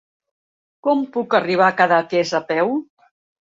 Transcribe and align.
Com 0.87 1.03
puc 1.19 1.37
arribar 1.41 1.67
a 1.69 1.77
Cadaqués 1.85 2.35
a 2.43 2.45
peu? 2.51 2.77